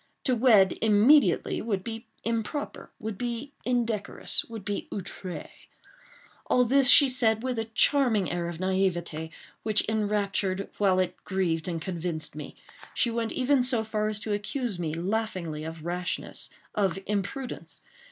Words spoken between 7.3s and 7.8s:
with a